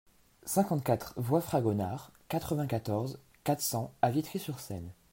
[0.47, 4.89] cinquante-quatre voie Fragonard, quatre-vingt-quatorze, quatre cents à Vitry-sur-Seine